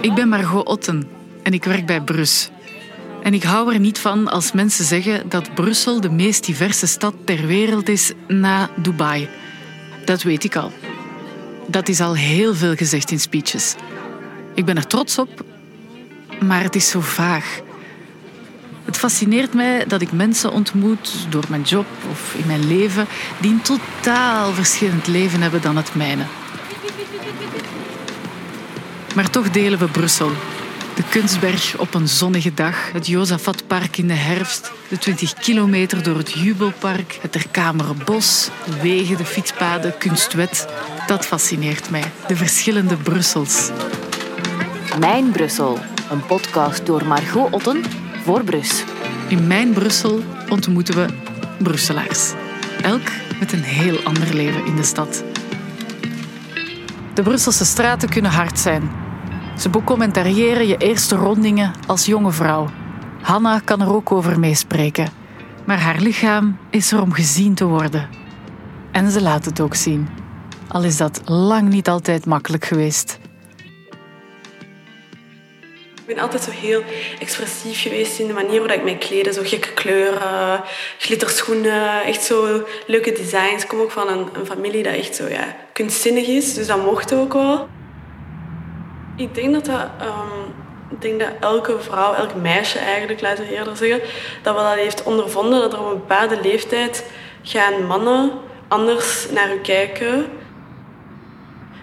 [0.00, 1.08] Ik ben Margot Otten
[1.42, 2.50] en ik werk bij Brus.
[3.22, 7.14] En ik hou er niet van als mensen zeggen dat Brussel de meest diverse stad
[7.24, 9.28] ter wereld is na Dubai.
[10.04, 10.72] Dat weet ik al.
[11.66, 13.74] Dat is al heel veel gezegd in speeches.
[14.54, 15.44] Ik ben er trots op,
[16.40, 17.60] maar het is zo vaag.
[18.84, 23.06] Het fascineert mij dat ik mensen ontmoet door mijn job of in mijn leven
[23.40, 26.24] die een totaal verschillend leven hebben dan het mijne.
[29.14, 30.30] Maar toch delen we Brussel.
[30.94, 36.16] De Kunstberg op een zonnige dag, het Jozafatpark in de herfst, de 20 kilometer door
[36.16, 40.66] het Jubelpark, het Terkamere Bos, de wegen, de fietspaden, Kunstwet.
[41.06, 43.70] Dat fascineert mij, de verschillende Brussels.
[44.98, 45.78] Mijn Brussel,
[46.10, 47.82] een podcast door Margot Otten
[48.24, 48.84] voor Brus.
[49.28, 51.06] In Mijn Brussel ontmoeten we
[51.58, 52.32] Brusselaars.
[52.82, 55.24] Elk met een heel ander leven in de stad.
[57.14, 58.99] De Brusselse straten kunnen hard zijn.
[59.58, 62.68] Ze becommentariëren je eerste rondingen als jonge vrouw.
[63.22, 65.08] Hanna kan er ook over meespreken.
[65.66, 68.08] Maar haar lichaam is er om gezien te worden.
[68.92, 70.08] En ze laat het ook zien.
[70.68, 73.18] Al is dat lang niet altijd makkelijk geweest.
[75.94, 76.82] Ik ben altijd zo heel
[77.18, 79.32] expressief geweest in de manier waarop ik mij kleedde.
[79.32, 80.62] Zo gekke kleuren,
[80.98, 83.62] glitterschoenen, echt zo leuke designs.
[83.62, 86.84] Ik kom ook van een, een familie dat echt zo ja, kunstzinnig is, dus dat
[86.84, 87.68] mocht ook wel.
[89.20, 89.86] Ik denk dat dat...
[89.98, 94.00] ehm, denk dat elke vrouw, elk meisje eigenlijk, laten we eerder zeggen,
[94.42, 97.10] dat wel dat heeft ondervonden dat er op een bepaalde leeftijd
[97.42, 98.32] gaan mannen
[98.68, 100.18] anders naar u kijken.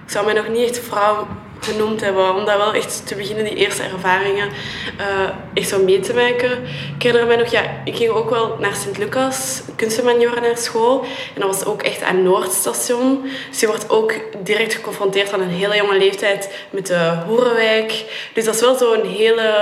[0.06, 1.28] Ik zou mij nog niet echt vrouw
[1.72, 4.50] genoemd hebben, om dat wel echt te beginnen, die eerste ervaringen,
[4.98, 6.52] eh, echt zo mee te maken.
[6.96, 11.06] Ik herinner nog, ja, ik ging ook wel naar Sint-Lucas, kunstenmanior naar school.
[11.36, 13.30] En dat was ook echt aan Noordstation.
[13.50, 18.04] Dus je wordt ook direct geconfronteerd aan een hele jonge leeftijd met de Hoerenwijk.
[18.34, 19.54] Dus dat is wel zo'n hele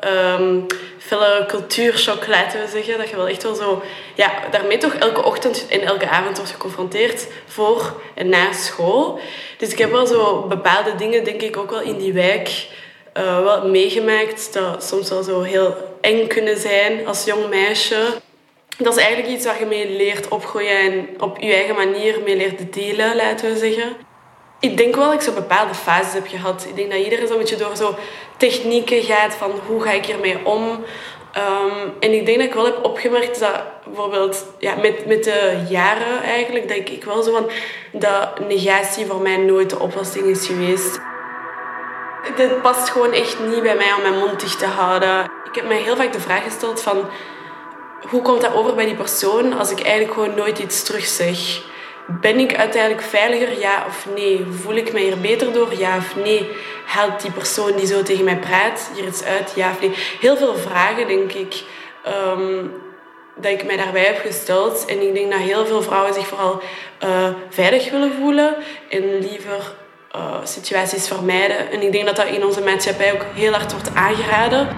[0.00, 0.60] ehm
[1.06, 2.98] felle cultuurshock, laten we zeggen.
[2.98, 3.82] Dat je wel echt wel zo,
[4.14, 9.20] ja, daarmee toch elke ochtend en elke avond wordt geconfronteerd voor en na school.
[9.58, 12.66] Dus ik heb wel zo bepaalde dingen, denk ik, ook wel in die wijk
[13.12, 14.52] eh, wel meegemaakt.
[14.52, 18.22] Dat soms wel zo heel eng kunnen zijn als jong meisje.
[18.78, 22.36] Dat is eigenlijk iets waar je mee leert opgroeien en op je eigen manier mee
[22.36, 23.96] leert delen, laten we zeggen.
[24.60, 26.66] Ik denk wel dat ik zo bepaalde fases heb gehad.
[26.68, 27.94] Ik denk dat iedereen zo'n beetje door zo
[28.36, 30.84] technieken gaat van hoe ga ik hiermee om.
[31.32, 35.64] Ehm, en ik denk dat ik wel heb opgemerkt dat bijvoorbeeld ja, met, met de
[35.68, 37.50] jaren eigenlijk, ik, ik wel zo van
[37.92, 41.00] dat negatie voor mij nooit de oplossing is geweest.
[42.32, 45.24] Het past gewoon echt niet bij mij om mijn mond dicht te houden.
[45.44, 47.08] Ik heb mij heel vaak de vraag gesteld van
[48.08, 51.62] hoe komt dat over bij die persoon als ik eigenlijk gewoon nooit iets terug zeg?
[52.06, 54.46] Ben ik uiteindelijk veiliger, ja of nee?
[54.50, 56.50] Voel ik mij hier beter door, ja of nee?
[56.86, 59.92] Haalt die persoon die zo tegen mij praat hier iets uit, ja of nee?
[60.20, 61.62] Heel veel vragen, denk ik,
[62.04, 62.66] ehm,
[63.34, 64.84] dat ik mij daarbij heb gesteld.
[64.84, 66.62] En ik denk dat heel veel vrouwen zich vooral
[66.98, 68.56] eh, veilig willen voelen
[68.88, 69.74] en liever
[70.14, 71.70] eh, situaties vermijden.
[71.70, 74.68] En ik denk dat dat in onze maatschappij ook heel hard wordt aangeraden.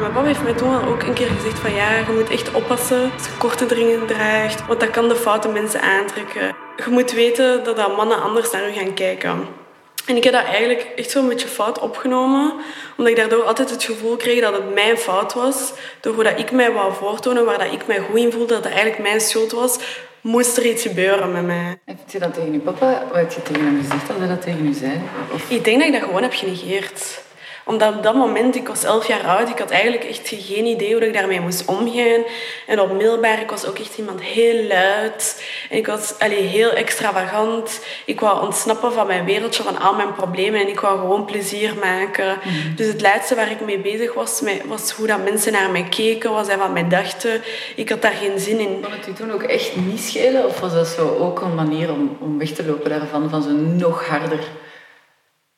[0.00, 3.10] Mijn papa heeft mij toen ook een keer gezegd van ja, je moet echt oppassen
[3.12, 6.56] als je korte dingen draagt, want dat kan de foute mensen aantrekken.
[6.76, 9.63] Je moet weten dat, dat mannen anders naar u gaan kijken.
[10.06, 12.52] En ik heb dat eigenlijk echt zo'n beetje fout opgenomen,
[12.96, 15.72] omdat ik daardoor altijd het gevoel kreeg dat het mijn fout was.
[16.00, 18.64] Door hoe dat ik mij wou voortonen, waar dat ik mij goed in voelde, dat
[18.64, 19.78] het eigenlijk mijn schuld was,
[20.20, 21.78] moest er iets gebeuren met mij.
[21.84, 23.02] Heb je dat tegen je papa?
[23.06, 25.00] Wat heb je tegen hem gezegd dat hij dat tegen u zei?
[25.32, 27.22] Of Ik denk dat ik dat gewoon heb genegeerd.
[27.66, 30.92] Omdat op dat moment, ik was elf jaar oud, ik had eigenlijk echt geen idee
[30.92, 32.22] hoe ik daarmee moest omgaan.
[32.66, 35.44] En op middelbaar, ik was ook echt iemand heel luid.
[35.70, 37.80] En ik was allee, heel extravagant.
[38.04, 40.60] Ik wou ontsnappen van mijn wereldje, van al mijn problemen.
[40.60, 42.38] En ik wou gewoon plezier maken.
[42.76, 46.32] Dus het laatste waar ik mee bezig was, was hoe dat mensen naar mij keken,
[46.32, 47.42] wat zij van mij dachten.
[47.76, 48.80] Ik had daar geen zin in.
[48.80, 50.46] kon het u toen ook echt niet schelen?
[50.46, 53.30] Of was dat zo ook een manier om, om weg te lopen daarvan?
[53.30, 54.40] Van zo nog harder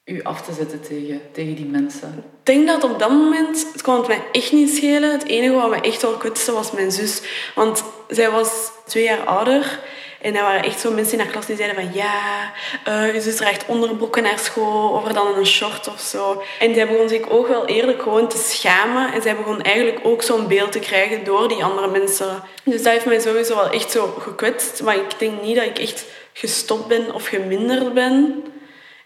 [0.07, 2.15] u af te zetten tegen, tegen die mensen?
[2.17, 5.13] Ik denk dat op dat moment, het kon het mij echt niet schelen.
[5.13, 7.23] Het enige wat me echt wel kwetste was mijn zus.
[7.55, 9.81] Want zij was twee jaar ouder.
[10.21, 11.95] En er waren echt zo mensen in haar klas die zeiden van...
[11.95, 12.53] Ja,
[12.85, 16.43] eh je zus draagt onderbroeken naar school, over dan een short of zo.
[16.59, 19.13] En zij begon zich ook wel eerlijk gewoon te schamen.
[19.13, 22.43] En zij begon eigenlijk ook zo'n beeld te krijgen door die andere mensen.
[22.65, 24.83] Dus dat heeft mij sowieso wel echt zo gekwetst.
[24.83, 28.45] Maar ik denk niet dat ik echt gestopt ben of geminderd ben.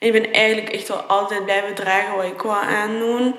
[0.01, 3.35] En ik ben eigenlijk echt wel altijd blijven dragen wat ik wou aandoen.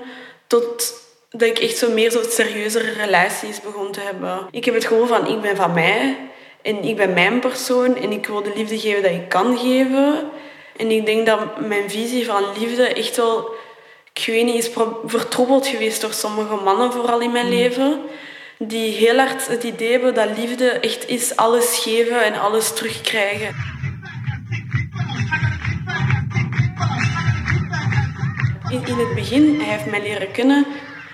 [0.48, 0.94] Tot
[1.30, 4.48] dat ik echt zo meer zo serieuzere relaties begon te hebben.
[4.52, 6.18] Ik heb het gevoel van, ik ben van mij.
[6.62, 10.30] En ik ben mijn persoon en ik wil de liefde geven dat ik kan geven.
[10.78, 13.50] En ik denk dat mijn visie van liefde echt wel,
[14.14, 14.72] ik weet niet, is
[15.06, 17.52] vertroebeld geweest door sommige mannen vooral in mijn mm.
[17.52, 18.02] leven.
[18.58, 23.71] Die heel hard het idee hebben dat liefde echt is alles geven en alles terugkrijgen.
[28.72, 30.66] In, het begin, hij heeft mij leren kennen,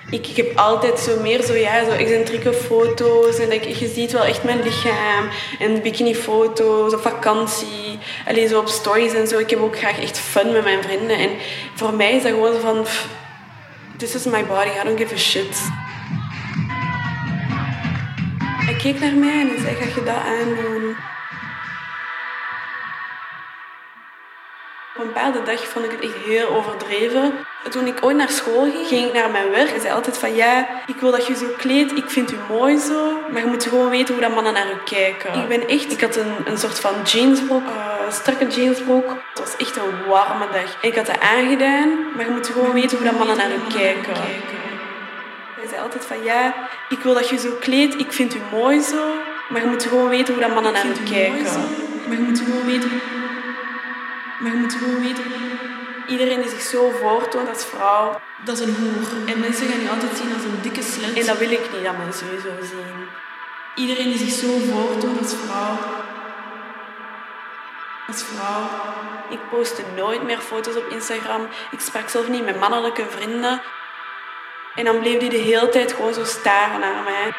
[0.09, 3.37] ik, ik heb altijd zo meer zo, ja, zo excentrieke foto's.
[3.37, 3.49] En
[3.79, 5.29] je ziet wel echt mijn lichaam.
[5.59, 7.99] En bikinifoto's op vakantie.
[8.27, 9.37] Alleen zo op stories en zo.
[9.37, 11.17] Ik heb ook graag echt fun met mijn vrienden.
[11.17, 11.29] En
[11.73, 12.85] voor mij is dat gewoon zo van...
[13.97, 15.57] This is my body, I don't give a shit.
[18.65, 20.95] Hij keek naar mij en hij zei, ga je dat aandoen?
[24.97, 27.33] Op een bepaalde dag vond ik het echt heel overdreven.
[27.69, 30.35] Toen ik ooit naar school ging, ging ik naar mijn werk en zei altijd van
[30.35, 33.63] ja, ik wil dat je zo kleedt, ik vind u mooi zo, maar je moet
[33.63, 35.33] gewoon weten hoe dat mannen naar u kijken.
[35.33, 39.09] Ik ben echt, ik had een, een soort van jeansbroek, uh, strakke jeansbroek.
[39.09, 40.81] Het was echt een warme dag.
[40.81, 43.73] En ik had dat aangedaan, maar je moet gewoon weten hoe dat mannen naar u
[43.77, 44.13] kijken.
[45.55, 46.53] Hij zei altijd van ja,
[46.89, 49.03] ik wil dat je zo kleedt, ik vind u mooi zo,
[49.49, 51.61] maar je moet gewoon weten hoe dat mannen naar u kijken.
[52.07, 52.91] Maar je moet gewoon weten
[54.39, 55.23] maar je moet gewoon weten,
[56.07, 59.29] iedereen die zich zo voortoont als vrouw, dat is een hoer.
[59.31, 61.17] En mensen gaan je altijd zien als een dikke slet.
[61.19, 63.07] En dat wil ik niet dat mensen je zo zien.
[63.75, 65.77] Iedereen die zich zo voortoont als vrouw,
[68.07, 68.69] als vrouw.
[69.29, 71.47] Ik postte nooit meer foto's op Instagram.
[71.71, 73.61] Ik sprak zelf niet met mannelijke vrienden.
[74.75, 77.33] En dan bleef die de hele tijd gewoon zo staren naar mij.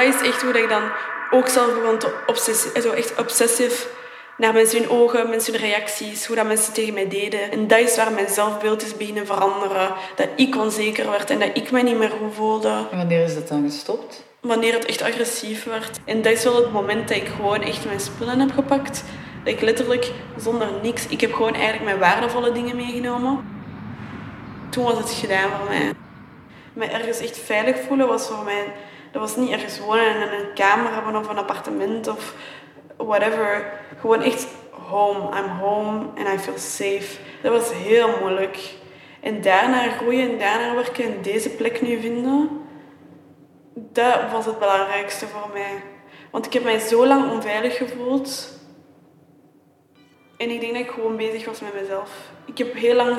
[0.00, 0.82] Dat is echt hoe ik dan
[1.30, 3.88] ook zelf begon te obsessief, zo echt obsessief
[4.36, 7.50] naar mensen hun ogen, mensen hun reacties, hoe dat mensen tegen mij deden.
[7.50, 9.92] En dat is waar mijn zelfbeeld is beginnen veranderen.
[10.16, 12.86] Dat ik onzeker werd en dat ik me niet meer goed voelde.
[12.90, 14.24] En wanneer is dat dan gestopt?
[14.40, 15.98] Wanneer het echt agressief werd.
[16.04, 19.04] En dat is wel het moment dat ik gewoon echt mijn spullen heb gepakt.
[19.44, 21.06] Dat ik letterlijk zonder niks...
[21.06, 23.44] Ik heb gewoon eigenlijk mijn waardevolle dingen meegenomen.
[24.70, 25.92] Toen was het gedaan voor mij.
[26.72, 28.72] Mij ergens echt veilig voelen was voor mij
[29.12, 32.34] dat was niet ergens wonen in een kamer hebben of een appartement of
[32.96, 33.72] whatever.
[34.00, 35.38] Gewoon echt home.
[35.38, 37.18] I'm home and I feel safe.
[37.42, 38.74] Dat was heel moeilijk.
[39.20, 42.60] En daarna groeien en daarna werken en deze plek nu vinden,
[43.74, 45.82] dat was het belangrijkste voor mij.
[46.30, 48.58] Want ik heb mij zo lang onveilig gevoeld.
[50.36, 52.10] En ik denk dat ik gewoon bezig was met mezelf.
[52.44, 53.16] Ik heb heel lang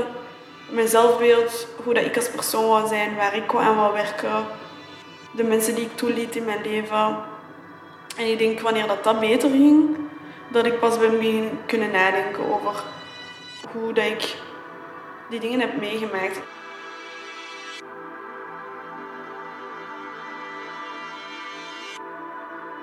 [0.69, 4.45] mijn zelfbeeld, hoe dat ik als persoon wou zijn, waar ik aan wou werken,
[5.31, 7.17] de mensen die ik toeliet in mijn leven.
[8.17, 9.97] En ik denk wanneer dat, dat beter ging,
[10.51, 12.83] dat ik pas ben begin kunnen nadenken over
[13.71, 14.35] hoe dat ik
[15.29, 16.39] die dingen heb meegemaakt.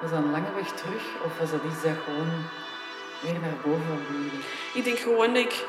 [0.00, 2.30] Was dat een lange weg terug of was dat iets dat gewoon
[3.20, 4.36] weer naar boven vloeide?
[4.74, 5.66] Ik denk gewoon dat ik...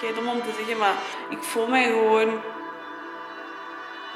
[0.00, 0.94] Kijk, om te zeggen, maar
[1.30, 2.40] ik voel mij gewoon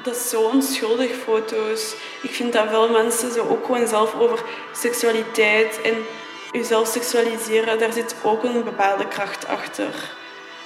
[0.03, 1.95] dat is zo onschuldig, foto's.
[2.21, 4.39] Ik vind dat veel mensen zo ook gewoon zelf over
[4.73, 5.93] seksualiteit en
[6.51, 10.15] jezelf seksualiseren, daar zit ook een bepaalde kracht achter.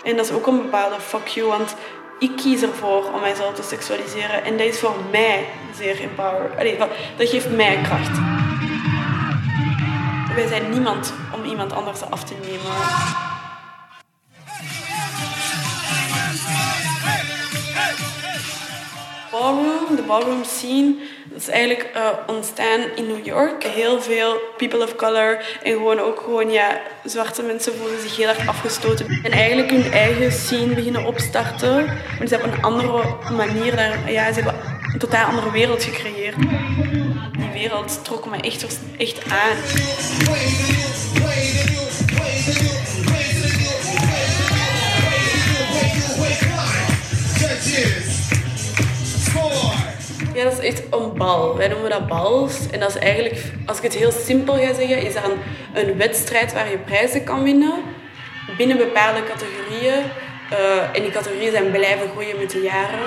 [0.03, 1.75] En dat is ook een bepaalde fuck you, want
[2.19, 6.77] ik kies ervoor om mijzelf te seksualiseren en dat is voor mij zeer empower.
[7.17, 8.17] dat geeft mij kracht.
[10.35, 13.30] Wij zijn niemand om iemand anders af te nemen.
[19.95, 20.95] De ballroom scene,
[21.35, 23.63] is eigenlijk uh, ontstaan in New York.
[23.63, 28.27] Heel veel people of color en gewoon ook gewoon, ja, zwarte mensen voelen zich heel
[28.27, 29.19] erg afgestoten.
[29.23, 31.85] En eigenlijk hun eigen scene beginnen opstarten.
[31.85, 33.03] Maar ze hebben een andere
[33.35, 34.61] manier, daar, ja, ze hebben
[34.93, 36.35] een totaal andere wereld gecreëerd.
[37.31, 39.57] Die wereld trok me echt, echt aan.
[51.39, 52.69] Wij noemen dat bals.
[52.71, 55.23] En dat is eigenlijk, als ik het heel simpel ga zeggen, is dat
[55.73, 57.73] een, wedstrijd waar je prijzen kan winnen
[58.57, 60.03] binnen bepaalde categorieën.
[60.51, 62.99] Uh, en die categorieën zijn blijven groeien met de jaren.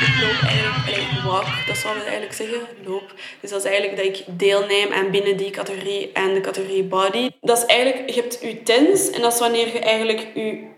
[0.00, 3.14] Ik loop eigenlijk, walk, dat zou we eigenlijk zeggen, loop.
[3.40, 7.30] Dus dat is eigenlijk dat ik deelneem aan binnen die categorie en de categorie body.
[7.40, 10.73] Dat is eigenlijk, je hebt je tens en dat is wanneer je eigenlijk je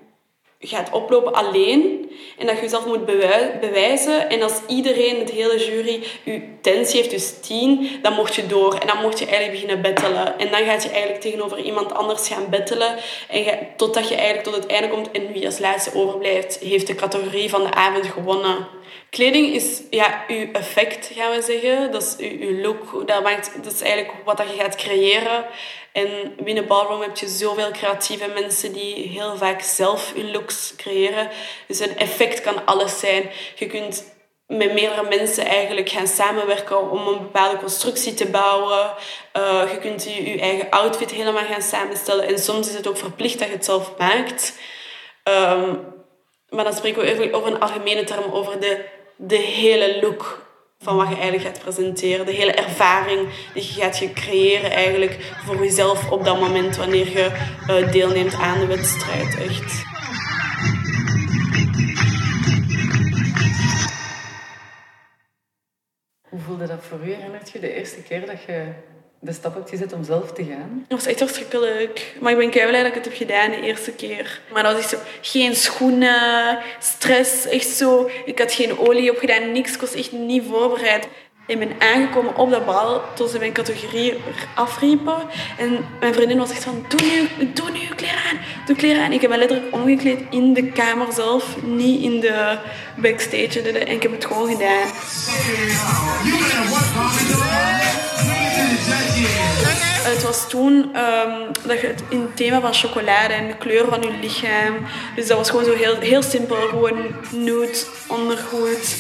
[0.61, 3.05] gaat oplopen alleen en dat je jezelf moet
[3.61, 4.31] bewijzen.
[4.31, 8.75] En als iedereen, het hele jury, je tensie heeft, dus tien, dan mocht je door.
[8.75, 10.39] En dan mocht je eigenlijk beginnen bettelen.
[10.39, 12.97] En dan gaat je eigenlijk tegenover iemand anders gaan bettelen.
[13.29, 15.11] En je, totdat je eigenlijk tot het einde komt.
[15.11, 18.69] En wie als laatste overblijft, heeft de categorie van de avond gewonnen.
[19.11, 21.93] Kleding is ja, uw effect, gaan we zeggen.
[21.93, 23.09] Dat is uw, look.
[23.09, 25.45] Dat, maakt, dat is eigenlijk wat je gaat creëren.
[25.93, 31.29] En binnen Ballroom heb je zoveel creatieve mensen die heel vaak zelf hun looks creëren.
[31.67, 33.31] Dus een effect kan alles zijn.
[33.55, 34.15] Je kunt
[34.47, 38.95] met meerdere mensen eigenlijk gaan samenwerken om een bepaalde constructie te bouwen.
[39.37, 42.27] Uh, je kunt je, je eigen outfit helemaal gaan samenstellen.
[42.27, 44.59] En soms is het ook verplicht dat je het zelf maakt.
[45.25, 45.96] Um,
[46.57, 48.85] maar dan spreken we over, over een algemene term over de,
[49.17, 50.45] de hele look
[50.79, 52.27] van wat je eigenlijk gaat presenteren.
[52.27, 57.31] De hele ervaring die je gaat creëren eigenlijk voor jezelf op dat moment wanneer je
[57.71, 59.39] uh, deelneemt aan de wedstrijd.
[59.39, 59.85] Echt.
[66.29, 67.13] Hoe voelde dat voor u?
[67.13, 68.73] Herinnert je de eerste keer dat je
[69.27, 70.85] de stap hebt gezet om zelf te gaan?
[70.89, 72.15] Dat was echt verschrikkelijk.
[72.21, 74.41] Maar ik ben kei blij dat ik het heb gedaan de eerste keer.
[74.53, 74.99] Maar dat was echt zo...
[75.21, 78.11] Geen schoenen, stress, echt zo...
[78.25, 79.75] Ik had geen olie opgedaan, niks.
[79.75, 81.09] Ik was echt niet voorbereid.
[81.47, 84.15] Ik ben aangekomen op dat bal toen ze mijn categorie
[84.55, 85.17] afriepen.
[85.59, 88.39] En mijn vriendin was echt van, doe nu, doe nu kleren aan.
[88.67, 89.13] Doe kleren aan.
[89.13, 91.63] Ik heb me letterlijk omgekleed in de kamer zelf.
[91.63, 92.59] Niet in de
[92.97, 93.61] backstage.
[93.63, 94.89] En ik heb het gewoon gedaan.
[100.07, 104.03] Het was toen um, dat het in het thema van chocolade en de kleur van
[104.03, 104.75] je lichaam.
[105.15, 106.57] Dus dat was gewoon zo heel, heel simpel.
[106.57, 106.99] Gewoon
[107.31, 108.97] nude, ondergoed.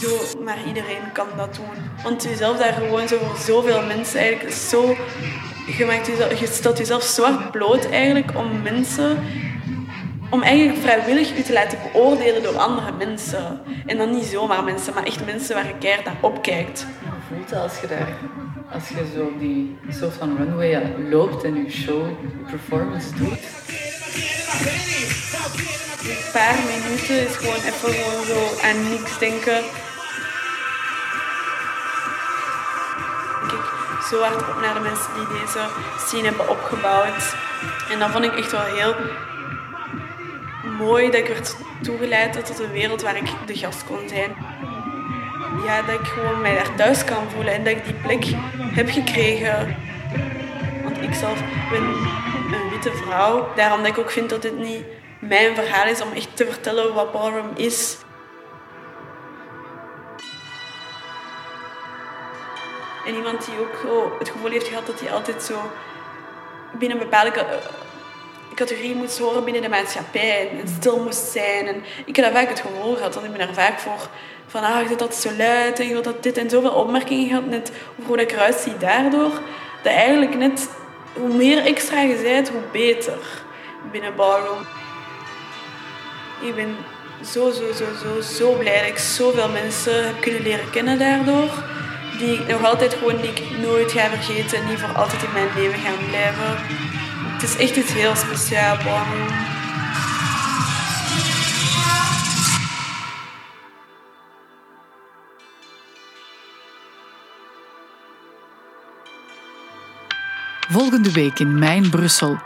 [0.00, 1.90] Zo, maar iedereen kan dat doen.
[2.02, 4.96] Want jezelf daar gewoon zo voor zoveel mensen eigenlijk zo...
[5.78, 9.18] Je, maakt jezelf, je stelt jezelf zwart bloot eigenlijk om mensen
[10.32, 13.60] om eigenlijk vrijwillig je te laten beoordelen door andere mensen.
[13.86, 16.86] En dan niet zomaar mensen, maar echt mensen waar je keihard naar opkijkt.
[17.02, 18.08] Hoe voelt het als je daar,
[18.72, 23.42] als je zo die soort van runway loopt en je show, je performance doet?
[26.02, 29.62] Een paar minuten is gewoon even gewoon zo aan niks denken.
[34.10, 35.66] Zo hard op naar de mensen die deze
[36.06, 37.34] scene hebben opgebouwd.
[37.90, 38.94] En dan vond ik echt wel heel
[40.78, 44.34] mooi dat ik werd toegeleid tot een wereld waar ik de gast kon zijn.
[45.64, 48.24] Ja, dat ik gewoon mij daar thuis kan voelen en dat ik die plek
[48.74, 49.76] heb gekregen.
[50.82, 53.48] Want ik zelf ben een witte vrouw.
[53.56, 54.84] Daarom dat ik ook vind dat dit niet
[55.20, 57.96] mijn verhaal is om echt te vertellen wat ballroom is.
[63.06, 65.70] En iemand die ook zo het gevoel heeft gehad dat hij altijd zo
[66.78, 67.30] binnen bepaalde
[68.54, 71.66] categorie moest horen binnen de maatschappij en stil moest zijn.
[71.66, 74.08] En ik heb daar vaak het gevoel gehad, dat ik me daar vaak voor
[74.52, 78.10] van ah, dat zo luid en wilt dat dit en zoveel opmerkingen gehad net over
[78.10, 79.30] hoe ik eruit zie daardoor.
[79.82, 80.68] Dat eigenlijk net,
[81.12, 83.18] hoe meer extra je bent, hoe beter
[83.92, 84.66] binnen ballroom.
[86.40, 86.76] Ik ben
[87.24, 91.50] zo, zo, zo, zo, zo blij dat ik zoveel mensen heb kunnen leren kennen daardoor.
[92.18, 95.32] Die ik nog altijd gewoon, die ik nooit ga vergeten en die voor altijd in
[95.32, 97.00] mijn leven gaan blijven.
[97.42, 98.78] Het is echt iets heel speciaals.
[110.70, 112.38] Volgende week in Mijn Brussel.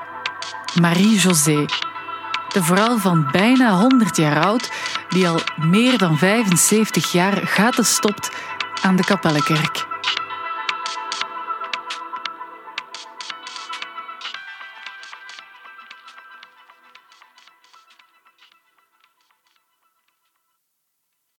[0.81, 1.65] Marie-José.
[2.53, 4.71] De vrouw van bijna 100 jaar oud,
[5.09, 8.31] die al meer dan 75 jaar gaten stopt
[8.83, 9.96] aan de Kapellenkerk.